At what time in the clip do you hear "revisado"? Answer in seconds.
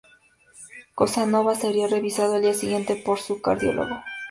1.85-2.33